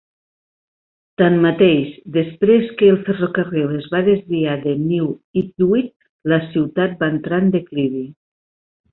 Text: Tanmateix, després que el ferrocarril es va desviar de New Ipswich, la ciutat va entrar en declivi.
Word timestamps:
Tanmateix, 1.21 1.89
després 2.15 2.71
que 2.79 2.87
el 2.93 2.97
ferrocarril 3.09 3.73
es 3.79 3.85
va 3.91 3.99
desviar 4.07 4.55
de 4.63 4.73
New 4.85 5.11
Ipswich, 5.43 5.91
la 6.33 6.39
ciutat 6.55 6.97
va 7.03 7.11
entrar 7.17 7.41
en 7.45 7.53
declivi. 7.57 8.03